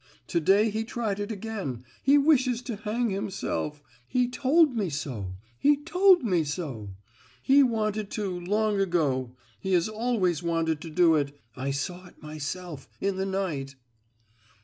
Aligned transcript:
To 0.29 0.39
day 0.39 0.71
he 0.71 0.83
tried 0.83 1.19
it 1.19 1.31
again,—he 1.31 2.17
wishes 2.17 2.63
to 2.63 2.75
hang 2.77 3.11
himself; 3.11 3.83
he 4.07 4.27
told 4.27 4.75
me 4.75 4.89
so!—he 4.89 5.77
told 5.83 6.23
me 6.23 6.43
so! 6.43 6.89
He 7.43 7.61
wanted 7.61 8.09
to, 8.09 8.39
long 8.39 8.79
ago; 8.79 9.35
he 9.59 9.73
has 9.73 9.87
always 9.87 10.41
wanted 10.41 10.81
to 10.81 10.89
do 10.89 11.13
it! 11.13 11.39
I 11.55 11.69
saw 11.69 12.07
it 12.07 12.19
myself—in 12.19 13.17
the 13.17 13.27
night!" 13.27 13.75